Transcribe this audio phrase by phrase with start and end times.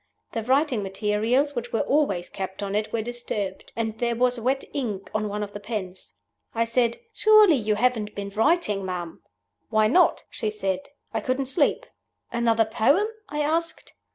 [0.31, 4.63] The writing materials which were always kept on it were disturbed, and there was wet
[4.73, 6.13] ink on one of the pens.
[6.55, 9.21] I said, 'Surely you haven't been writing, ma'am?'
[9.69, 11.85] 'Why not?' she said; 'I couldn't sleep.'
[12.31, 13.93] 'Another poem?' I asked.